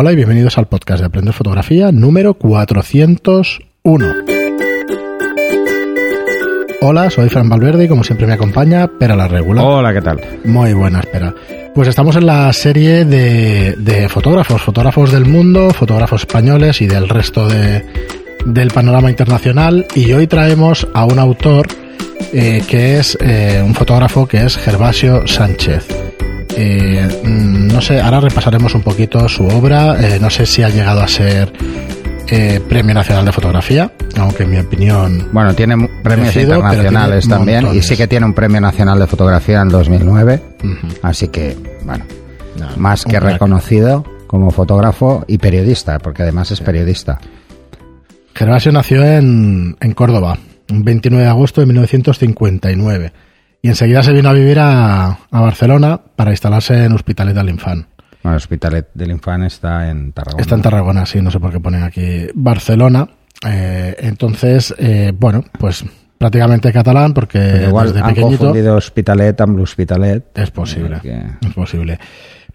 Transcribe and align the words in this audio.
Hola 0.00 0.12
y 0.12 0.14
bienvenidos 0.14 0.56
al 0.58 0.68
podcast 0.68 1.00
de 1.00 1.06
Aprender 1.06 1.34
Fotografía 1.34 1.90
número 1.90 2.34
401. 2.34 4.06
Hola, 6.82 7.10
soy 7.10 7.28
Fran 7.28 7.48
Valverde 7.48 7.86
y 7.86 7.88
como 7.88 8.04
siempre 8.04 8.28
me 8.28 8.34
acompaña 8.34 8.86
Pera 8.86 9.16
la 9.16 9.26
Regular. 9.26 9.64
Hola, 9.64 9.92
¿qué 9.92 10.00
tal? 10.00 10.20
Muy 10.44 10.72
buena, 10.72 11.00
espera. 11.00 11.34
Pues 11.74 11.88
estamos 11.88 12.14
en 12.14 12.26
la 12.26 12.52
serie 12.52 13.04
de, 13.04 13.74
de 13.76 14.08
fotógrafos, 14.08 14.62
fotógrafos 14.62 15.10
del 15.10 15.24
mundo, 15.24 15.70
fotógrafos 15.70 16.20
españoles 16.20 16.80
y 16.80 16.86
del 16.86 17.08
resto 17.08 17.48
de, 17.48 17.84
del 18.46 18.70
panorama 18.70 19.10
internacional 19.10 19.84
y 19.96 20.12
hoy 20.12 20.28
traemos 20.28 20.86
a 20.94 21.06
un 21.06 21.18
autor 21.18 21.66
eh, 22.32 22.62
que 22.68 23.00
es 23.00 23.18
eh, 23.20 23.60
un 23.66 23.74
fotógrafo 23.74 24.28
que 24.28 24.44
es 24.44 24.58
Gervasio 24.58 25.26
Sánchez. 25.26 25.97
Eh, 26.60 27.06
mm, 27.24 27.68
no 27.68 27.80
sé, 27.80 28.00
ahora 28.00 28.18
repasaremos 28.18 28.74
un 28.74 28.82
poquito 28.82 29.28
su 29.28 29.46
obra. 29.46 29.96
Eh, 30.00 30.18
no 30.20 30.28
sé 30.28 30.44
si 30.44 30.64
ha 30.64 30.68
llegado 30.68 31.00
a 31.00 31.06
ser 31.06 31.52
eh, 32.26 32.60
Premio 32.68 32.94
Nacional 32.94 33.24
de 33.24 33.30
Fotografía, 33.30 33.92
aunque 34.16 34.42
en 34.42 34.50
mi 34.50 34.58
opinión. 34.58 35.28
Bueno, 35.32 35.54
tiene 35.54 35.88
premios 36.02 36.34
internacionales 36.34 37.26
tiene 37.26 37.36
también 37.36 37.76
y 37.76 37.82
sí 37.82 37.96
que 37.96 38.08
tiene 38.08 38.26
un 38.26 38.34
premio 38.34 38.60
nacional 38.60 38.98
de 38.98 39.06
fotografía 39.06 39.60
en 39.60 39.68
2009. 39.68 40.42
Ujú. 40.64 40.94
Así 41.00 41.28
que, 41.28 41.56
bueno, 41.84 42.04
más 42.76 43.04
que 43.04 43.18
crack. 43.18 43.34
reconocido 43.34 44.04
como 44.26 44.50
fotógrafo 44.50 45.24
y 45.28 45.38
periodista, 45.38 46.00
porque 46.00 46.24
además 46.24 46.50
es 46.50 46.60
periodista. 46.60 47.20
Gervasio 48.34 48.72
nació 48.72 49.04
en, 49.04 49.76
en 49.78 49.92
Córdoba, 49.92 50.36
un 50.70 50.82
29 50.82 51.22
de 51.22 51.30
agosto 51.30 51.60
de 51.60 51.68
1959. 51.68 53.12
Y 53.62 53.68
enseguida 53.68 54.02
se 54.02 54.12
vino 54.12 54.28
a 54.28 54.32
vivir 54.32 54.58
a, 54.60 55.06
a 55.30 55.40
Barcelona 55.40 56.00
para 56.16 56.30
instalarse 56.30 56.84
en 56.84 56.92
Hospitalet 56.92 57.34
del 57.34 57.48
Infant. 57.50 57.86
Bueno, 58.22 58.36
Hospitalet 58.36 58.88
del 58.94 59.10
Infant 59.10 59.44
está 59.44 59.90
en 59.90 60.12
Tarragona. 60.12 60.40
Está 60.42 60.54
en 60.54 60.62
Tarragona, 60.62 61.06
sí, 61.06 61.20
no 61.20 61.30
sé 61.30 61.40
por 61.40 61.52
qué 61.52 61.60
ponen 61.60 61.82
aquí 61.82 62.26
Barcelona. 62.34 63.08
Eh, 63.46 63.96
entonces, 64.00 64.74
eh, 64.78 65.12
bueno, 65.16 65.44
pues 65.58 65.84
prácticamente 66.18 66.72
catalán 66.72 67.14
porque 67.14 67.38
Pero 67.38 67.68
igual 67.68 67.86
desde 67.88 68.00
han 68.00 68.08
pequeñito 68.08 68.38
confundido 68.38 68.76
Hospitalet 68.76 69.40
amb 69.40 69.58
l'Hospitalet. 69.58 70.38
es 70.38 70.50
posible. 70.50 71.00
Es 71.40 71.54
posible. 71.54 71.98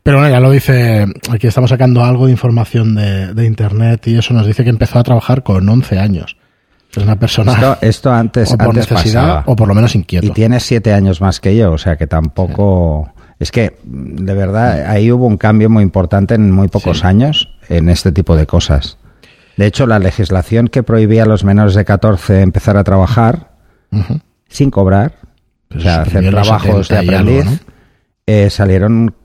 Pero 0.04 0.18
bueno, 0.18 0.32
ya 0.34 0.42
lo 0.42 0.52
dice, 0.52 1.06
aquí 1.32 1.48
estamos 1.48 1.70
sacando 1.70 2.04
algo 2.04 2.26
de 2.26 2.34
información 2.34 2.94
de, 2.96 3.34
de 3.34 3.46
internet 3.46 4.06
y 4.08 4.18
eso 4.18 4.34
nos 4.34 4.46
dice 4.46 4.66
que 4.66 4.70
empezó 4.70 5.00
a 5.00 5.04
trabajar 5.04 5.44
con 5.44 5.68
11 5.68 5.98
años. 5.98 6.36
Es 6.96 7.04
una 7.04 7.16
persona 7.16 7.54
Esto, 7.54 7.78
esto 7.82 8.12
antes, 8.14 8.52
o 8.52 8.58
por 8.58 8.68
antes 8.70 8.90
necesidad 8.92 9.22
pasaba. 9.22 9.44
o 9.48 9.56
por 9.56 9.68
lo 9.68 9.74
menos 9.74 9.96
inquieto. 9.96 10.26
Y 10.28 10.30
tiene 10.32 10.60
siete 10.60 10.94
años 10.94 11.22
más 11.22 11.40
que 11.40 11.56
yo, 11.56 11.72
o 11.72 11.78
sea 11.78 11.96
que 11.96 12.08
tampoco... 12.08 13.12
Es 13.40 13.52
que, 13.52 13.78
de 13.84 14.34
verdad, 14.34 14.86
ahí 14.90 15.12
hubo 15.12 15.26
un 15.26 15.38
cambio 15.38 15.70
muy 15.70 15.84
importante 15.84 16.36
en 16.36 16.52
muy 16.52 16.68
pocos 16.68 17.00
Sí. 17.00 17.08
años 17.08 17.50
en 17.68 17.90
este 17.90 18.12
tipo 18.12 18.36
de 18.38 18.46
cosas. 18.46 18.98
De 19.58 19.66
hecho, 19.66 19.86
la 19.88 20.00
legislación 20.00 20.68
que 20.68 20.82
prohibía 20.84 21.24
a 21.24 21.26
los 21.26 21.44
menores 21.44 21.74
de 21.74 21.84
14 21.84 22.42
empezar 22.42 22.78
a 22.78 22.84
trabajar 22.84 23.50
sin 24.48 24.72
cobrar, 24.72 25.14
Pero 25.68 25.80
o 25.80 25.84
sea, 25.84 25.96
se 26.06 26.18
hacer 26.20 26.30
trabajos 26.30 26.88
de 26.88 26.96
70 26.96 27.04
y 27.04 27.16
algo, 27.16 27.32
aprendiz, 27.32 27.46
¿no? 27.68 27.73
Eh, 28.26 28.50
salieron 28.50 29.16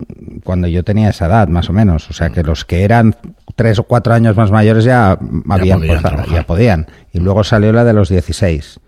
cuando 0.45 0.67
yo 0.69 0.83
tenía 0.83 1.11
esa 1.11 1.27
edad, 1.27 1.49
más 1.49 1.69
o 1.71 1.73
menos. 1.73 2.11
O 2.11 2.13
sea, 2.13 2.31
que 2.31 2.43
los 2.43 2.65
que 2.65 2.83
eran 2.83 3.15
tres 3.55 3.79
o 3.79 3.85
cuatro 3.85 4.15
años 4.15 4.37
más 4.37 4.51
mayores 4.51 4.85
ya, 4.85 5.19
habían 5.49 5.79
podían 5.79 6.01
trabajar. 6.01 6.29
ya 6.31 6.43
podían. 6.45 6.87
Y 7.13 7.21
luego 7.21 7.45
salió 7.45 7.73
la 7.73 7.85
de 7.85 7.93
los 7.93 8.09
16. 8.09 8.81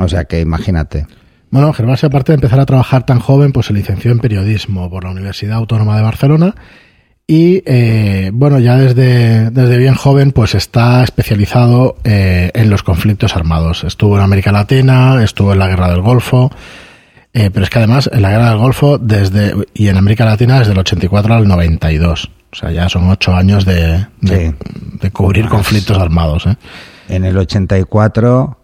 O 0.00 0.08
sea, 0.08 0.24
que 0.24 0.40
imagínate. 0.40 1.06
Bueno, 1.50 1.72
Gervasio, 1.72 2.06
aparte 2.06 2.32
de 2.32 2.36
empezar 2.36 2.60
a 2.60 2.66
trabajar 2.66 3.04
tan 3.04 3.18
joven, 3.18 3.52
pues 3.52 3.66
se 3.66 3.72
licenció 3.72 4.12
en 4.12 4.20
periodismo 4.20 4.88
por 4.88 5.02
la 5.02 5.10
Universidad 5.10 5.56
Autónoma 5.56 5.96
de 5.96 6.02
Barcelona 6.02 6.54
y, 7.30 7.62
eh, 7.64 8.30
bueno, 8.32 8.58
ya 8.58 8.76
desde, 8.76 9.50
desde 9.50 9.78
bien 9.78 9.94
joven, 9.94 10.32
pues 10.32 10.56
está 10.56 11.04
especializado 11.04 11.94
eh, 12.02 12.50
en 12.54 12.70
los 12.70 12.82
conflictos 12.82 13.36
armados. 13.36 13.84
Estuvo 13.84 14.16
en 14.16 14.24
América 14.24 14.50
Latina, 14.50 15.22
estuvo 15.22 15.52
en 15.52 15.60
la 15.60 15.68
Guerra 15.68 15.90
del 15.90 16.02
Golfo, 16.02 16.50
eh, 17.32 17.50
pero 17.52 17.64
es 17.64 17.70
que 17.70 17.78
además 17.78 18.10
en 18.12 18.22
la 18.22 18.30
Guerra 18.30 18.50
del 18.50 18.58
Golfo 18.58 18.98
desde 18.98 19.54
y 19.74 19.88
en 19.88 19.96
América 19.96 20.24
Latina 20.24 20.58
desde 20.58 20.72
el 20.72 20.78
84 20.78 21.34
al 21.34 21.46
92. 21.48 22.30
O 22.52 22.56
sea, 22.56 22.70
ya 22.72 22.88
son 22.88 23.08
ocho 23.08 23.34
años 23.34 23.64
de, 23.64 24.06
de, 24.20 24.48
Sí. 24.50 24.54
de 25.00 25.10
cubrir 25.12 25.46
conflictos 25.48 25.96
armados. 25.98 26.46
¿eh? 26.46 26.56
En 27.08 27.24
el 27.24 27.36
84 27.38 28.58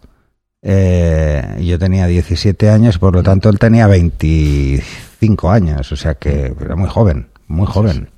eh, 0.63 1.63
yo 1.63 1.79
tenía 1.79 2.07
17 2.09 2.69
años, 2.71 2.99
por 2.99 3.15
lo 3.15 3.23
tanto 3.23 3.49
él 3.49 3.59
tenía 3.61 3.87
25 3.87 5.51
años, 5.51 5.93
o 5.93 5.97
sea 5.97 6.15
que 6.15 6.53
era 6.61 6.75
muy 6.77 6.89
joven, 6.89 7.29
muy 7.47 7.67
joven. 7.67 8.09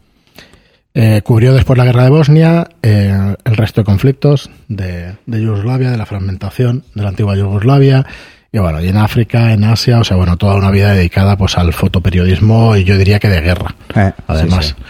Eh, 0.95 1.21
cubrió 1.23 1.53
después 1.53 1.77
la 1.79 1.85
guerra 1.85 2.05
de 2.05 2.11
Bosnia, 2.11 2.67
eh, 2.83 3.37
el 3.45 3.57
resto 3.57 3.83
de 3.83 3.85
conflictos 3.85 4.51
de, 4.69 5.17
de 5.27 5.43
Yugoslavia, 5.43 5.91
de 5.91 5.99
la 5.99 6.07
fragmentación 6.07 6.85
de 6.95 7.03
la 7.03 7.11
antigua 7.11 7.37
Yugoslavia, 7.37 8.07
y 8.53 8.59
bueno, 8.59 8.81
y 8.83 8.89
en 8.89 8.97
África, 8.97 9.53
en 9.53 9.65
Asia, 9.65 9.99
o 10.01 10.05
sea, 10.05 10.17
bueno, 10.17 10.37
toda 10.37 10.55
una 10.57 10.71
vida 10.71 10.93
dedicada 10.95 11.37
pues 11.37 11.59
al 11.59 11.73
fotoperiodismo 11.73 12.77
y 12.77 12.85
yo 12.85 12.97
diría 12.97 13.19
que 13.19 13.29
de 13.29 13.41
guerra, 13.41 13.75
Eh, 13.95 14.13
además. 14.27 14.67
sí, 14.67 14.75
sí. 14.79 14.83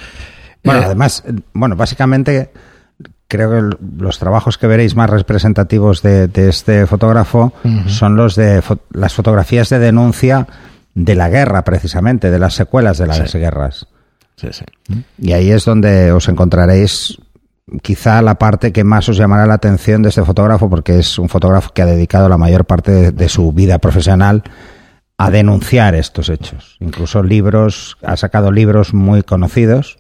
Bueno, 0.65 0.81
Eh, 0.83 0.85
además, 0.87 1.25
bueno, 1.53 1.77
básicamente 1.77 2.51
creo 3.27 3.51
que 3.51 3.77
los 3.99 4.19
trabajos 4.19 4.59
que 4.59 4.67
veréis 4.67 4.95
más 4.97 5.11
representativos 5.11 6.03
de, 6.03 6.29
de 6.29 6.49
este 6.49 6.87
fotógrafo 6.87 7.53
son 7.87 8.17
los 8.17 8.35
de 8.37 8.63
fo- 8.63 8.79
las 8.93 9.13
fotografías 9.15 9.69
de 9.69 9.79
denuncia 9.79 10.47
de 10.95 11.15
la 11.15 11.29
guerra, 11.29 11.63
precisamente, 11.63 12.31
de 12.31 12.39
las 12.39 12.55
secuelas 12.55 12.99
de 12.99 13.07
las 13.07 13.31
Sí. 13.31 13.39
guerras. 13.39 13.87
Sí, 14.37 14.49
sí. 14.53 14.65
Y 15.19 15.33
ahí 15.33 15.51
es 15.51 15.65
donde 15.65 16.11
os 16.13 16.29
encontraréis 16.29 17.19
quizá 17.83 18.23
la 18.23 18.37
parte 18.37 18.73
que 18.73 18.84
más 18.84 19.09
os 19.09 19.17
llamará 19.17 19.47
la 19.47 19.55
atención 19.55 20.03
de 20.03 20.11
este 20.11 20.25
fotógrafo, 20.25 20.69
porque 20.69 20.99
es 20.99 21.19
un 21.19 21.29
fotógrafo 21.29 21.71
que 21.73 21.83
ha 21.83 21.87
dedicado 21.87 22.29
la 22.29 22.39
mayor 22.39 22.65
parte 22.65 23.12
de, 23.12 23.29
su 23.29 23.53
vida 23.53 23.79
profesional 23.79 24.43
a 25.17 25.31
denunciar 25.31 25.95
estos 25.95 26.28
hechos. 26.28 26.77
Incluso 26.81 27.23
libros, 27.23 27.97
ha 28.03 28.17
sacado 28.17 28.53
libros 28.53 28.95
muy 28.95 29.23
conocidos 29.23 29.99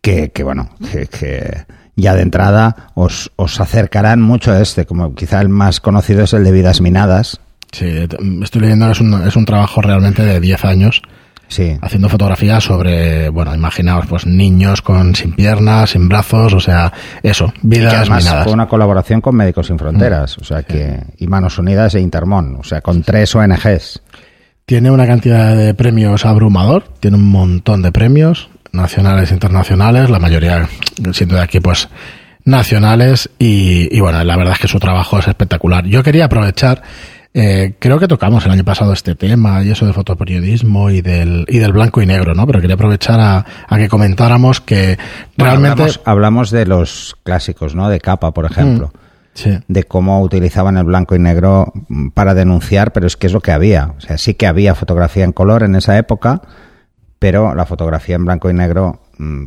que, 0.00 0.30
que, 0.30 0.42
bueno, 0.42 0.70
que, 0.90 1.64
ya 1.96 2.14
de 2.14 2.22
entrada 2.22 2.90
os, 2.94 3.32
os 3.36 3.60
acercarán 3.60 4.20
mucho 4.20 4.52
a 4.52 4.60
este, 4.60 4.86
como 4.86 5.14
quizá 5.14 5.40
el 5.40 5.48
más 5.48 5.80
conocido 5.80 6.24
es 6.24 6.32
el 6.32 6.44
de 6.44 6.52
Vidas 6.52 6.80
Minadas. 6.80 7.40
Sí, 7.72 8.06
estoy 8.42 8.60
leyendo 8.60 8.90
es 8.90 9.00
un, 9.00 9.26
es 9.26 9.34
un 9.34 9.46
trabajo 9.46 9.80
realmente 9.80 10.22
de 10.22 10.40
10 10.40 10.64
años 10.66 11.02
Sí, 11.52 11.76
haciendo 11.82 12.08
fotografías 12.08 12.64
sobre, 12.64 13.28
bueno, 13.28 13.54
imaginaos, 13.54 14.06
pues 14.06 14.24
niños 14.24 14.80
con 14.80 15.14
sin 15.14 15.34
piernas, 15.34 15.90
sin 15.90 16.08
brazos, 16.08 16.54
o 16.54 16.60
sea, 16.60 16.90
eso, 17.22 17.52
vidas 17.60 18.08
minadas. 18.08 18.44
fue 18.44 18.54
una 18.54 18.66
colaboración 18.66 19.20
con 19.20 19.36
Médicos 19.36 19.66
Sin 19.66 19.78
Fronteras, 19.78 20.38
o 20.38 20.44
sea 20.44 20.62
que 20.62 20.98
y 21.18 21.26
Manos 21.26 21.58
Unidas 21.58 21.94
e 21.94 22.00
Intermón, 22.00 22.56
o 22.58 22.64
sea, 22.64 22.80
con 22.80 23.02
tres 23.02 23.34
ONGs. 23.34 24.00
Tiene 24.64 24.90
una 24.90 25.06
cantidad 25.06 25.54
de 25.54 25.74
premios 25.74 26.24
abrumador, 26.24 26.84
tiene 27.00 27.18
un 27.18 27.30
montón 27.30 27.82
de 27.82 27.92
premios, 27.92 28.48
nacionales 28.72 29.30
e 29.30 29.34
internacionales, 29.34 30.08
la 30.08 30.18
mayoría 30.18 30.66
siendo 31.12 31.34
de 31.34 31.42
aquí 31.42 31.60
pues 31.60 31.90
nacionales 32.46 33.28
y, 33.38 33.94
y 33.94 34.00
bueno, 34.00 34.24
la 34.24 34.36
verdad 34.38 34.54
es 34.54 34.58
que 34.60 34.68
su 34.68 34.80
trabajo 34.80 35.18
es 35.18 35.28
espectacular. 35.28 35.84
Yo 35.84 36.02
quería 36.02 36.24
aprovechar, 36.24 36.80
eh, 37.34 37.74
creo 37.78 37.98
que 37.98 38.08
tocamos 38.08 38.44
el 38.44 38.52
año 38.52 38.64
pasado 38.64 38.92
este 38.92 39.14
tema 39.14 39.62
y 39.62 39.70
eso 39.70 39.86
de 39.86 39.92
fotoperiodismo 39.92 40.90
y 40.90 41.00
del, 41.00 41.46
y 41.48 41.58
del 41.58 41.72
blanco 41.72 42.02
y 42.02 42.06
negro, 42.06 42.34
¿no? 42.34 42.46
Pero 42.46 42.60
quería 42.60 42.74
aprovechar 42.74 43.20
a, 43.20 43.46
a 43.66 43.78
que 43.78 43.88
comentáramos 43.88 44.60
que 44.60 44.98
Bueno, 45.36 45.52
realmente... 45.52 45.82
hablamos, 45.82 46.00
hablamos 46.04 46.50
de 46.50 46.66
los 46.66 47.16
clásicos, 47.22 47.74
¿no? 47.74 47.88
De 47.88 48.00
capa, 48.00 48.32
por 48.32 48.44
ejemplo. 48.44 48.92
Sí. 49.34 49.58
de 49.66 49.84
cómo 49.84 50.20
utilizaban 50.20 50.76
el 50.76 50.84
blanco 50.84 51.16
y 51.16 51.18
negro 51.18 51.72
mm, 51.88 52.08
para 52.10 52.34
denunciar, 52.34 52.92
pero 52.92 53.06
es 53.06 53.16
que 53.16 53.28
es 53.28 53.32
lo 53.32 53.40
que 53.40 53.50
había. 53.50 53.94
O 53.96 54.00
sea, 54.02 54.18
sí 54.18 54.34
que 54.34 54.46
había 54.46 54.74
fotografía 54.74 55.24
en 55.24 55.32
color 55.32 55.62
en 55.62 55.74
esa 55.74 55.96
época, 55.96 56.42
pero 57.18 57.54
la 57.54 57.64
fotografía 57.64 58.16
en 58.16 58.26
blanco 58.26 58.50
y 58.50 58.52
negro 58.52 59.00
mm, 59.16 59.46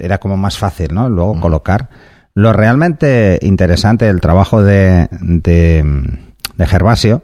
era 0.00 0.18
como 0.18 0.36
más 0.36 0.56
fácil, 0.56 0.94
¿no? 0.94 1.08
Luego 1.08 1.40
colocar. 1.40 1.88
Lo 2.34 2.52
realmente 2.52 3.38
interesante 3.42 4.04
del 4.04 4.20
trabajo 4.20 4.62
de, 4.62 5.08
de, 5.10 5.84
de 6.58 6.66
Gervasio 6.66 7.22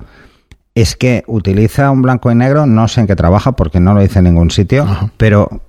es 0.75 0.97
que 0.97 1.23
utiliza 1.27 1.91
un 1.91 2.03
blanco 2.03 2.33
y 2.33 2.35
negro, 2.35 2.67
no 2.67 2.89
sé 2.89 3.03
en 3.03 3.07
qué 3.07 3.15
trabaja 3.15 3.53
porque 3.53 3.79
no 3.79 3.95
lo 3.95 4.01
dice 4.01 4.19
en 4.21 4.25
ningún 4.25 4.51
sitio, 4.51 4.85
Ajá. 4.85 5.11
pero 5.17 5.61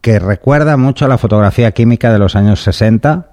que 0.00 0.18
recuerda 0.18 0.76
mucho 0.76 1.04
a 1.04 1.08
la 1.08 1.18
fotografía 1.18 1.72
química 1.72 2.12
de 2.12 2.18
los 2.18 2.36
años 2.36 2.62
60, 2.62 3.28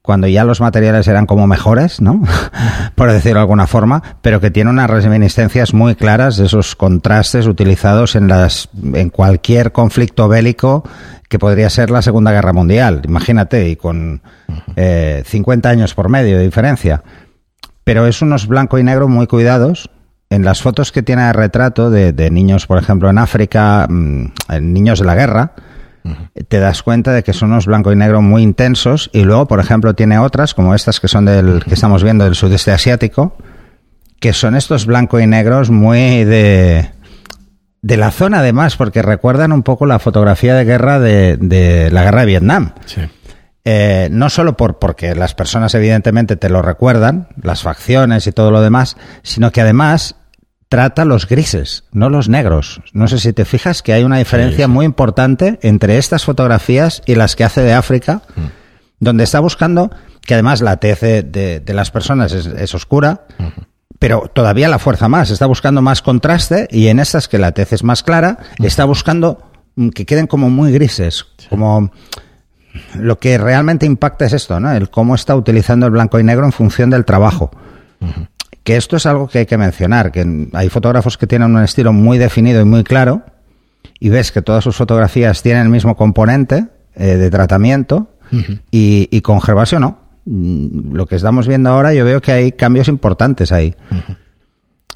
cuando 0.00 0.26
ya 0.26 0.44
los 0.44 0.60
materiales 0.60 1.06
eran 1.06 1.26
como 1.26 1.46
mejores, 1.46 2.00
¿no? 2.00 2.22
Por 2.96 3.12
decirlo 3.12 3.38
de 3.38 3.42
alguna 3.42 3.68
forma, 3.68 4.02
pero 4.20 4.40
que 4.40 4.50
tiene 4.50 4.70
unas 4.70 4.90
reminiscencias 4.90 5.74
muy 5.74 5.94
claras 5.94 6.36
de 6.36 6.46
esos 6.46 6.74
contrastes 6.74 7.46
utilizados 7.46 8.16
en 8.16 8.26
las 8.26 8.68
en 8.94 9.10
cualquier 9.10 9.70
conflicto 9.70 10.26
bélico 10.26 10.82
que 11.28 11.38
podría 11.38 11.70
ser 11.70 11.90
la 11.90 12.02
Segunda 12.02 12.32
Guerra 12.32 12.52
Mundial, 12.52 13.02
imagínate, 13.04 13.68
y 13.68 13.76
con 13.76 14.22
eh, 14.76 15.22
50 15.24 15.68
años 15.68 15.94
por 15.94 16.08
medio 16.08 16.36
de 16.36 16.44
diferencia. 16.44 17.02
Pero 17.84 18.06
es 18.06 18.22
unos 18.22 18.46
blanco 18.46 18.78
y 18.78 18.84
negro 18.84 19.08
muy 19.08 19.26
cuidados. 19.26 19.90
En 20.30 20.44
las 20.44 20.62
fotos 20.62 20.92
que 20.92 21.02
tiene 21.02 21.24
de 21.24 21.32
retrato 21.32 21.90
de, 21.90 22.12
de 22.12 22.30
niños, 22.30 22.66
por 22.66 22.78
ejemplo, 22.78 23.10
en 23.10 23.18
África, 23.18 23.86
mm, 23.88 24.26
niños 24.60 25.00
de 25.00 25.04
la 25.04 25.14
guerra, 25.14 25.52
te 26.48 26.58
das 26.58 26.82
cuenta 26.82 27.12
de 27.12 27.22
que 27.22 27.32
son 27.32 27.52
unos 27.52 27.66
blanco 27.66 27.92
y 27.92 27.96
negro 27.96 28.22
muy 28.22 28.42
intensos 28.42 29.10
y 29.12 29.22
luego, 29.22 29.46
por 29.46 29.60
ejemplo, 29.60 29.94
tiene 29.94 30.18
otras 30.18 30.54
como 30.54 30.74
estas 30.74 31.00
que 31.00 31.08
son 31.08 31.26
del 31.26 31.62
que 31.64 31.74
estamos 31.74 32.02
viendo 32.02 32.24
del 32.24 32.34
sudeste 32.34 32.72
asiático, 32.72 33.36
que 34.18 34.32
son 34.32 34.56
estos 34.56 34.86
blanco 34.86 35.20
y 35.20 35.26
negros 35.26 35.70
muy 35.70 36.24
de 36.24 36.90
de 37.82 37.96
la 37.96 38.12
zona 38.12 38.38
además, 38.38 38.76
porque 38.76 39.02
recuerdan 39.02 39.52
un 39.52 39.64
poco 39.64 39.86
la 39.86 39.98
fotografía 39.98 40.54
de 40.54 40.64
guerra 40.64 41.00
de, 41.00 41.36
de 41.36 41.90
la 41.90 42.04
guerra 42.04 42.20
de 42.20 42.26
Vietnam. 42.26 42.72
Sí. 42.86 43.00
Eh, 43.64 44.08
no 44.10 44.28
solo 44.28 44.56
por 44.56 44.78
porque 44.80 45.14
las 45.14 45.34
personas 45.34 45.74
evidentemente 45.74 46.36
te 46.36 46.48
lo 46.48 46.62
recuerdan, 46.62 47.28
las 47.40 47.62
facciones 47.62 48.26
y 48.26 48.32
todo 48.32 48.50
lo 48.50 48.60
demás, 48.60 48.96
sino 49.22 49.52
que 49.52 49.60
además 49.60 50.16
trata 50.68 51.04
los 51.04 51.28
grises, 51.28 51.84
no 51.92 52.08
los 52.10 52.28
negros. 52.28 52.80
No 52.92 53.06
sé 53.06 53.18
si 53.18 53.32
te 53.32 53.44
fijas 53.44 53.82
que 53.82 53.92
hay 53.92 54.02
una 54.04 54.18
diferencia 54.18 54.56
Sí, 54.56 54.62
sí. 54.64 54.68
muy 54.68 54.84
importante 54.86 55.58
entre 55.62 55.98
estas 55.98 56.24
fotografías 56.24 57.02
y 57.06 57.14
las 57.14 57.36
que 57.36 57.44
hace 57.44 57.60
de 57.62 57.72
África, 57.74 58.22
Mm. 58.34 58.40
donde 58.98 59.24
está 59.24 59.38
buscando 59.38 59.90
que 60.22 60.34
además 60.34 60.60
la 60.60 60.78
tez 60.78 61.00
de, 61.00 61.22
de- 61.22 61.60
de 61.60 61.74
las 61.74 61.90
personas 61.90 62.32
es, 62.32 62.46
es 62.46 62.74
oscura, 62.74 63.26
pero 63.98 64.28
todavía 64.32 64.68
la 64.68 64.78
fuerza 64.80 65.08
más. 65.08 65.30
Está 65.30 65.46
buscando 65.46 65.82
más 65.82 66.02
contraste 66.02 66.66
y 66.70 66.88
en 66.88 66.98
estas 66.98 67.28
que 67.28 67.38
la 67.38 67.52
tez 67.52 67.72
es 67.74 67.84
más 67.84 68.02
clara, 68.02 68.38
está 68.60 68.84
buscando 68.84 69.42
mm, 69.76 69.90
que 69.90 70.06
queden 70.06 70.26
como 70.26 70.48
muy 70.50 70.72
grises, 70.72 71.26
como 71.50 71.92
lo 72.98 73.18
que 73.18 73.38
realmente 73.38 73.86
impacta 73.86 74.24
es 74.26 74.32
esto, 74.32 74.58
¿no? 74.60 74.72
El 74.72 74.90
cómo 74.90 75.14
está 75.14 75.36
utilizando 75.36 75.86
el 75.86 75.92
blanco 75.92 76.18
y 76.18 76.24
negro 76.24 76.44
en 76.44 76.52
función 76.52 76.90
del 76.90 77.04
trabajo. 77.04 77.50
Que 78.64 78.76
esto 78.76 78.96
es 78.96 79.06
algo 79.06 79.28
que 79.28 79.40
hay 79.40 79.46
que 79.46 79.58
mencionar, 79.58 80.12
que 80.12 80.48
hay 80.52 80.68
fotógrafos 80.68 81.18
que 81.18 81.26
tienen 81.26 81.54
un 81.54 81.62
estilo 81.62 81.92
muy 81.92 82.18
definido 82.18 82.60
y 82.60 82.64
muy 82.64 82.84
claro, 82.84 83.22
y 83.98 84.08
ves 84.08 84.32
que 84.32 84.42
todas 84.42 84.64
sus 84.64 84.76
fotografías 84.76 85.42
tienen 85.42 85.64
el 85.64 85.68
mismo 85.68 85.96
componente 85.96 86.66
eh, 86.94 87.16
de 87.16 87.30
tratamiento, 87.30 88.08
y, 88.70 89.08
y 89.10 89.20
con 89.20 89.42
Gervasio 89.42 89.78
no. 89.78 89.98
Mm, 90.24 90.94
Lo 90.94 91.06
que 91.06 91.16
estamos 91.16 91.46
viendo 91.46 91.68
ahora, 91.68 91.92
yo 91.92 92.04
veo 92.04 92.22
que 92.22 92.32
hay 92.32 92.52
cambios 92.52 92.88
importantes 92.88 93.52
ahí. 93.52 93.74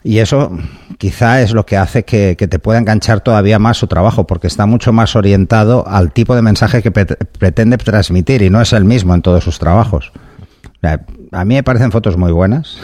Y 0.06 0.20
eso 0.20 0.56
quizá 0.98 1.42
es 1.42 1.52
lo 1.52 1.66
que 1.66 1.76
hace 1.76 2.04
que, 2.04 2.36
que 2.38 2.46
te 2.46 2.58
pueda 2.60 2.78
enganchar 2.78 3.20
todavía 3.20 3.58
más 3.58 3.76
su 3.76 3.86
trabajo, 3.88 4.24
porque 4.26 4.46
está 4.46 4.64
mucho 4.64 4.92
más 4.92 5.16
orientado 5.16 5.84
al 5.88 6.12
tipo 6.12 6.36
de 6.36 6.42
mensaje 6.42 6.80
que 6.82 6.90
pre- 6.92 7.06
pretende 7.06 7.76
transmitir 7.76 8.42
y 8.42 8.48
no 8.50 8.60
es 8.60 8.72
el 8.72 8.84
mismo 8.84 9.14
en 9.14 9.22
todos 9.22 9.42
sus 9.42 9.58
trabajos. 9.58 10.12
A 11.32 11.44
mí 11.44 11.54
me 11.56 11.62
parecen 11.64 11.90
fotos 11.90 12.16
muy 12.16 12.30
buenas. 12.30 12.78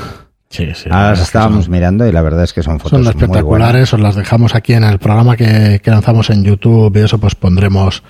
Sí, 0.50 0.68
sí. 0.74 0.88
Ahora 0.90 1.10
las 1.10 1.20
estábamos 1.20 1.64
son- 1.66 1.72
mirando 1.72 2.06
y 2.06 2.12
la 2.12 2.22
verdad 2.22 2.42
es 2.44 2.52
que 2.52 2.62
son 2.62 2.78
fotos 2.80 2.90
Son 2.90 3.02
muy 3.02 3.10
espectaculares, 3.10 3.94
os 3.94 4.00
las 4.00 4.16
dejamos 4.16 4.54
aquí 4.54 4.72
en 4.74 4.84
el 4.84 4.98
programa 4.98 5.36
que, 5.36 5.80
que 5.82 5.90
lanzamos 5.90 6.28
en 6.30 6.42
YouTube 6.44 6.94
y 6.96 7.00
eso 7.04 7.18
pues 7.18 7.34
pondremos 7.36 8.02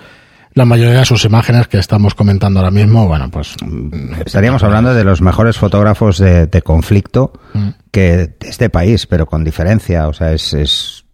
la 0.55 0.65
mayoría 0.65 1.01
de 1.01 1.05
sus 1.05 1.25
imágenes 1.25 1.67
que 1.69 1.79
estamos 1.79 2.15
comentando 2.15 2.61
ahora 2.61 2.71
mismo. 2.71 3.07
Bueno, 3.09 3.31
pues 3.31 3.55
buenas. 3.63 4.21
Estaríamos 4.27 4.63
hablando 4.63 4.95
de 4.95 5.05
los 5.05 5.21
mejores 5.23 5.57
fotógrafos 5.57 6.19
de, 6.19 6.47
de 6.47 6.63
conflicto 6.63 7.33
Mm. 7.55 7.69
que 7.91 8.17
de 8.17 8.37
este 8.41 8.71
país, 8.71 9.07
pero 9.07 9.27
con 9.27 9.45
diferencia. 9.45 10.09
O 10.09 10.13
sea, 10.13 10.33
es, 10.33 10.53
es- 10.55 11.05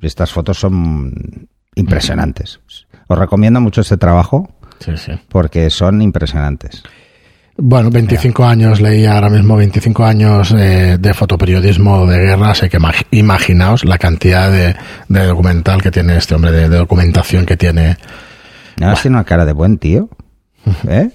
estas 0.00 0.30
fotos 0.32 0.58
son 0.58 1.48
impresionantes. 1.74 2.60
Os 3.06 3.18
recomiendo 3.18 3.60
mucho 3.60 3.80
este 3.80 3.96
trabajo 3.96 4.48
sí, 4.80 4.92
sí. 4.96 5.12
porque 5.28 5.70
son 5.70 6.02
impresionantes. 6.02 6.82
Bueno, 7.60 7.90
25 7.90 8.44
años, 8.46 8.80
leía 8.80 9.14
ahora 9.14 9.30
mismo 9.30 9.56
25 9.56 10.04
años 10.04 10.52
eh, 10.56 10.96
de 11.00 11.14
fotoperiodismo 11.14 12.06
de 12.06 12.18
guerra, 12.18 12.50
así 12.52 12.68
que 12.68 12.78
imag- 12.78 13.06
imaginaos 13.10 13.84
la 13.84 13.98
cantidad 13.98 14.52
de, 14.52 14.76
de 15.08 15.26
documental 15.26 15.82
que 15.82 15.90
tiene 15.90 16.16
este 16.16 16.36
hombre, 16.36 16.52
de, 16.52 16.68
de 16.68 16.76
documentación 16.76 17.44
que 17.46 17.56
tiene. 17.56 17.96
¿No 18.80 18.94
tiene 18.94 19.16
una 19.16 19.24
cara 19.24 19.44
de 19.44 19.52
buen 19.52 19.78
tío? 19.78 20.08
¿Eh? 20.88 21.10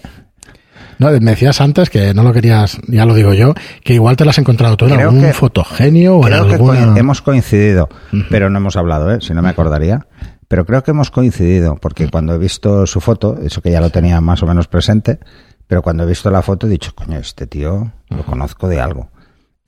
No, 1.00 1.10
me 1.12 1.32
decías 1.32 1.60
antes 1.60 1.90
que 1.90 2.14
no 2.14 2.24
lo 2.24 2.32
querías, 2.32 2.78
ya 2.88 3.06
lo 3.06 3.14
digo 3.16 3.34
yo, 3.34 3.54
que 3.84 3.94
igual 3.96 4.16
te 4.16 4.24
lo 4.24 4.30
has 4.30 4.38
encontrado 4.38 4.78
tú 4.78 4.86
en 4.86 4.94
Creo 4.96 5.10
algún 5.10 5.24
que- 5.24 5.34
fotogenio 5.34 6.18
o 6.18 6.28
en 6.28 6.94
que 6.94 7.00
hemos 7.00 7.22
coincidido, 7.22 7.90
pero 8.30 8.50
no 8.50 8.60
hemos 8.60 8.76
hablado, 8.78 9.12
¿eh? 9.12 9.18
si 9.22 9.34
no 9.34 9.42
me 9.42 9.50
acordaría. 9.50 10.06
Pero 10.48 10.66
creo 10.66 10.84
que 10.84 10.92
hemos 10.92 11.10
coincidido, 11.10 11.78
porque 11.82 12.10
cuando 12.10 12.36
he 12.36 12.38
visto 12.38 12.86
su 12.86 13.02
foto, 13.02 13.38
eso 13.44 13.62
que 13.62 13.72
ya 13.72 13.82
lo 13.82 13.90
tenía 13.90 14.22
más 14.22 14.44
o 14.44 14.46
menos 14.46 14.68
presente, 14.68 15.20
pero 15.68 15.82
cuando 15.82 16.04
he 16.04 16.06
visto 16.06 16.30
la 16.30 16.44
foto 16.44 16.68
he 16.68 16.70
dicho, 16.70 16.92
coño, 16.94 17.18
este 17.18 17.48
tío 17.48 17.92
lo 18.10 18.24
conozco 18.24 18.68
de 18.68 18.80
algo. 18.80 19.10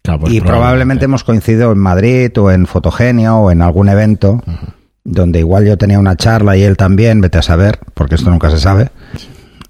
Claro, 0.03 0.19
pues 0.19 0.33
y 0.33 0.41
probablemente 0.41 1.05
hemos 1.05 1.23
coincidido 1.23 1.71
en 1.71 1.79
Madrid 1.79 2.31
o 2.37 2.51
en 2.51 2.67
Fotogenio 2.67 3.37
o 3.37 3.51
en 3.51 3.63
algún 3.63 3.89
evento 3.89 4.43
donde 5.05 5.39
igual 5.39 5.65
yo 5.65 5.77
tenía 5.77 5.99
una 5.99 6.17
charla 6.17 6.57
y 6.57 6.63
él 6.63 6.75
también, 6.75 7.21
vete 7.21 7.37
a 7.37 7.43
saber, 7.43 7.79
porque 7.93 8.15
esto 8.15 8.29
nunca 8.29 8.49
se 8.49 8.59
sabe. 8.59 8.89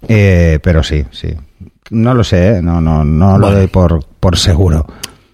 Eh, 0.08 0.58
pero 0.62 0.82
sí, 0.82 1.04
sí. 1.12 1.28
No 1.90 2.14
lo 2.14 2.24
sé, 2.24 2.56
¿eh? 2.56 2.62
no, 2.62 2.80
no, 2.80 3.04
no 3.04 3.38
lo 3.38 3.52
doy 3.52 3.68
por, 3.68 4.04
por 4.18 4.36
seguro. 4.36 4.86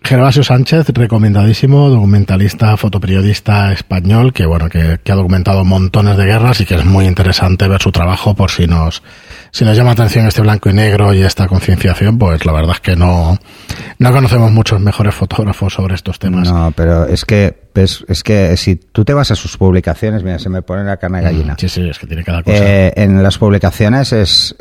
Gervasio 0.04 0.43
Sánchez, 0.43 0.88
recomendadísimo, 0.90 1.88
documentalista, 1.88 2.76
fotoperiodista 2.76 3.72
español, 3.72 4.32
que 4.32 4.46
bueno, 4.46 4.69
que, 4.69 4.99
que 5.02 5.12
ha 5.12 5.14
documentado 5.14 5.64
montones 5.64 6.16
de 6.16 6.26
guerras 6.26 6.60
y 6.60 6.66
que 6.66 6.75
es 6.75 6.84
muy 6.84 7.06
interesante 7.06 7.69
ver 7.69 7.81
su 7.81 7.93
trabajo 7.93 8.34
por 8.34 8.50
si 8.50 8.66
nos, 8.66 9.02
si 9.52 9.64
nos 9.64 9.76
llama 9.76 9.90
la 9.90 9.93
atención 9.93 10.26
este 10.26 10.43
blanco 10.43 10.70
y 10.70 10.72
negro 10.72 11.14
y 11.14 11.22
esta 11.22 11.46
concienciación, 11.46 12.19
pues 12.19 12.44
la 12.44 12.52
verdad 12.52 12.72
es 12.75 12.81
que 12.81 12.96
no, 12.96 13.38
no 13.99 14.12
conocemos 14.12 14.50
muchos 14.50 14.81
mejores 14.81 15.14
fotógrafos 15.14 15.75
sobre 15.75 15.94
estos 15.94 16.19
temas. 16.19 16.50
No, 16.52 16.72
pero 16.76 17.06
es 17.06 17.25
que, 17.25 17.69
es, 17.75 18.04
es 18.08 18.22
que 18.22 18.56
si 18.56 18.76
tú 18.76 19.04
te 19.04 19.14
vas 19.14 19.31
a 19.31 19.37
sus 19.37 19.56
publicaciones, 19.56 20.25
mira, 20.25 20.38
se 20.38 20.49
me 20.49 20.62
pone 20.62 20.84
la 20.84 20.96
carne 20.96 21.19
de 21.19 21.25
gallina. 21.25 21.56
Sí, 21.58 21.69
sí, 21.69 21.88
es 21.88 21.99
que 21.99 22.06
tiene 22.06 22.25
cada 22.25 22.43
cosa. 22.43 22.58
Eh, 22.58 22.93
en 22.96 23.22
las 23.22 23.38
publicaciones 23.38 24.12
es. 24.12 24.56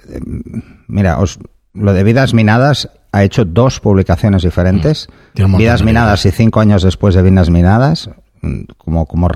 Mira, 0.87 1.17
os, 1.19 1.39
lo 1.73 1.93
de 1.93 2.03
Vidas 2.03 2.33
Minadas 2.33 2.89
ha 3.11 3.23
hecho 3.23 3.45
dos 3.45 3.79
publicaciones 3.79 4.43
diferentes. 4.43 5.07
Mm. 5.35 5.57
Vidas 5.57 5.83
Minadas 5.83 6.25
y 6.25 6.31
cinco 6.31 6.59
años 6.59 6.83
después 6.83 7.15
de 7.15 7.21
Vidas 7.21 7.49
Minadas, 7.49 8.09
mm, 8.41 8.61
como, 8.77 9.05
como 9.05 9.29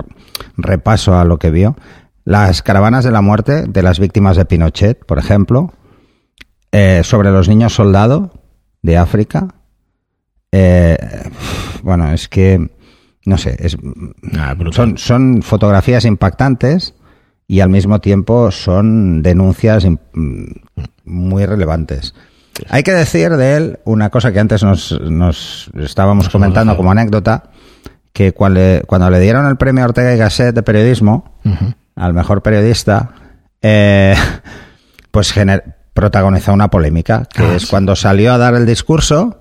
repaso 0.56 1.18
a 1.18 1.24
lo 1.24 1.38
que 1.38 1.50
vio. 1.50 1.76
Las 2.24 2.62
caravanas 2.62 3.04
de 3.04 3.12
la 3.12 3.20
muerte 3.20 3.64
de 3.66 3.82
las 3.82 4.00
víctimas 4.00 4.36
de 4.36 4.44
Pinochet, 4.44 5.04
por 5.04 5.18
ejemplo. 5.18 5.72
Eh, 6.72 7.02
sobre 7.04 7.30
los 7.30 7.48
niños 7.48 7.74
soldado 7.74 8.32
de 8.82 8.98
África. 8.98 9.48
Eh, 10.52 10.96
bueno, 11.82 12.12
es 12.12 12.28
que. 12.28 12.70
No 13.24 13.38
sé, 13.38 13.56
es, 13.58 13.76
Ah, 14.38 14.54
son, 14.70 14.98
son 14.98 15.42
fotografías 15.42 16.04
impactantes 16.04 16.94
y 17.48 17.60
al 17.60 17.70
mismo 17.70 18.00
tiempo 18.00 18.50
son 18.50 19.22
denuncias 19.22 19.84
mm, 19.84 20.44
muy 21.04 21.44
relevantes. 21.46 22.14
Hay 22.70 22.82
que 22.82 22.92
decir 22.92 23.30
de 23.36 23.56
él 23.56 23.78
una 23.84 24.10
cosa 24.10 24.32
que 24.32 24.40
antes 24.40 24.62
nos, 24.62 24.98
nos 25.00 25.70
estábamos 25.78 26.24
Nos 26.26 26.32
comentando 26.32 26.76
como 26.76 26.90
anécdota, 26.90 27.44
que 28.12 28.32
cuando 28.32 28.60
le, 28.60 28.82
cuando 28.86 29.10
le 29.10 29.20
dieron 29.20 29.46
el 29.46 29.56
premio 29.56 29.84
Ortega 29.84 30.14
y 30.14 30.18
Gasset 30.18 30.54
de 30.54 30.62
periodismo, 30.62 31.34
al 31.96 32.14
mejor 32.14 32.42
periodista, 32.42 33.10
eh, 33.62 34.14
pues 35.10 35.34
gener- 35.36 35.74
protagonizó 35.92 36.52
una 36.52 36.68
polémica, 36.68 37.24
que 37.32 37.42
Ah, 37.42 37.54
es 37.56 37.62
sí. 37.62 37.68
cuando 37.70 37.96
salió 37.96 38.32
a 38.32 38.38
dar 38.38 38.54
el 38.54 38.66
discurso, 38.66 39.38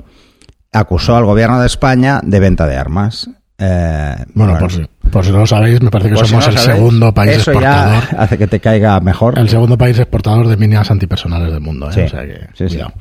acusó 0.71 1.15
al 1.15 1.25
gobierno 1.25 1.59
de 1.59 1.67
España 1.67 2.21
de 2.23 2.39
venta 2.39 2.65
de 2.67 2.77
armas. 2.77 3.29
Eh, 3.57 4.15
Bueno, 4.33 4.57
por 4.57 4.71
si, 4.71 4.85
por 5.11 5.23
si 5.25 5.31
no 5.31 5.39
lo 5.39 5.47
sabéis, 5.47 5.81
me 5.81 5.89
parece 5.89 6.09
que 6.11 6.17
si 6.17 6.25
somos 6.27 6.45
no 6.45 6.51
el 6.51 6.57
sabéis, 6.57 6.75
segundo 6.77 7.13
país 7.13 7.31
eso 7.37 7.51
exportador. 7.51 8.03
ya 8.11 8.17
hace 8.21 8.37
que 8.37 8.47
te 8.47 8.59
caiga 8.59 8.99
mejor. 8.99 9.39
El 9.39 9.49
segundo 9.49 9.77
país 9.77 9.97
exportador 9.97 10.47
de 10.47 10.57
minas 10.57 10.91
antipersonales 10.91 11.51
del 11.51 11.61
mundo, 11.61 11.89
¿eh? 11.89 11.93
Sí, 11.93 12.01
o 12.01 12.09
sea 12.09 12.21
que, 12.25 12.39
sí, 12.53 12.67
sí. 12.69 12.75
cuidado. 12.75 12.93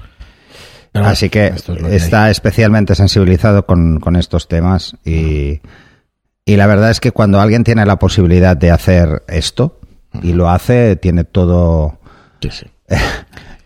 Pero 0.93 1.07
Así 1.07 1.29
que 1.29 1.47
es 1.49 1.69
está 1.69 2.25
hay. 2.27 2.31
especialmente 2.31 2.95
sensibilizado 2.95 3.67
con, 3.67 3.99
con 3.99 4.15
estos 4.15 4.47
temas 4.47 4.97
y, 5.05 5.61
y 6.45 6.57
la 6.57 6.69
verdad 6.69 6.91
es 6.93 7.01
que 7.01 7.11
cuando 7.11 7.41
alguien 7.41 7.65
tiene 7.65 7.85
la 7.85 7.99
posibilidad 7.99 8.57
de 8.57 8.71
hacer 8.71 9.25
esto 9.27 9.81
y 10.23 10.35
lo 10.35 10.49
hace, 10.49 10.95
tiene 10.95 11.25
todo, 11.25 11.99
Sí, 12.41 12.51
sí. 12.53 12.67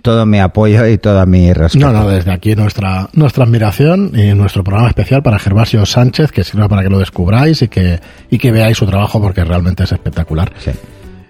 todo 0.09 0.25
mi 0.25 0.39
apoyo 0.41 0.87
y 0.87 0.97
toda 0.97 1.27
mi 1.27 1.53
respeto. 1.53 1.93
No, 1.93 1.93
no, 1.93 2.09
desde 2.09 2.33
aquí 2.33 2.57
nuestra, 2.57 3.11
nuestra 3.13 3.45
admiración 3.45 4.11
y 4.15 4.33
nuestro 4.33 4.65
programa 4.65 4.89
especial 4.89 5.23
para 5.23 5.39
Gervasio 5.39 5.85
Sánchez, 5.85 6.33
que 6.33 6.45
sirva 6.45 6.67
para 6.67 6.83
que 6.83 6.89
lo 6.89 6.99
descubráis 6.99 7.61
y 7.61 7.69
que, 7.69 8.01
y 8.31 8.39
que 8.39 8.51
veáis 8.51 8.79
su 8.79 8.87
trabajo 8.87 9.21
porque 9.21 9.45
realmente 9.45 9.85
es 9.85 9.93
espectacular. 9.93 10.51
Sí. 10.65 10.71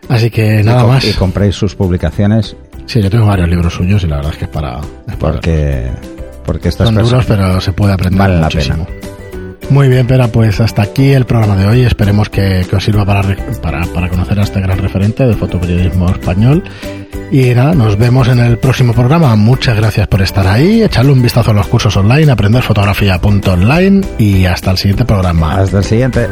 Así 0.08 0.30
que 0.30 0.62
nada 0.62 0.85
más. 0.85 1.04
Y 1.04 1.12
compréis 1.14 1.56
sus 1.56 1.75
publicaciones 1.75 2.54
Sí, 2.87 3.02
yo 3.02 3.11
tengo 3.11 3.26
varios 3.26 3.49
libros 3.49 3.75
suyos 3.75 4.04
y 4.04 4.06
la 4.06 4.16
verdad 4.18 4.30
es 4.32 4.38
que 4.38 4.44
es 4.44 4.50
para... 4.50 4.78
es 5.08 5.16
para- 5.16 5.32
porque, 5.32 5.87
porque 6.47 6.68
estas 6.68 6.87
son 6.88 7.02
duros, 7.02 7.25
pero 7.26 7.61
se 7.61 7.73
puede 7.73 7.94
aprender 7.94 8.20
Valen 8.20 8.37
la 8.40 8.47
muchísimo. 8.47 8.87
Muy 9.70 9.88
bien, 9.88 10.06
Pera, 10.06 10.28
pues 10.28 10.61
hasta 10.61 10.82
aquí 10.82 11.11
el 11.11 11.26
programa 11.26 11.56
de 11.56 11.66
hoy. 11.66 11.82
Esperemos 11.82 12.30
que, 12.30 12.64
que 12.70 12.76
os 12.76 12.82
sirva 12.85 13.04
para, 13.04 13.23
para, 13.61 13.85
para 13.87 14.08
conocer 14.08 14.38
a 14.38 14.44
este 14.44 14.61
gran 14.61 14.78
referente 14.78 15.26
del 15.26 15.35
fotoperiodismo 15.37 16.08
español. 16.11 16.62
Y 17.30 17.54
nada, 17.54 17.75
nos 17.75 17.99
vemos 17.99 18.28
en 18.28 18.38
el 18.38 18.58
próximo 18.58 18.94
programa. 18.94 19.37
Muchas 19.37 19.76
gracias 19.76 20.08
por 20.08 20.23
estar 20.23 20.47
ahí. 20.47 20.82
Echarle 20.82 21.12
un 21.12 21.23
vistazo 21.23 21.50
a 21.50 21.54
los 21.54 21.66
cursos 21.66 21.97
online, 21.97 22.32
aprenderfotografía.online 22.32 24.06
y 24.18 24.47
hasta 24.47 24.70
el 24.70 24.78
siguiente 24.78 25.04
programa. 25.04 25.56
Hasta 25.56 25.78
el 25.78 25.85
siguiente. 25.85 26.28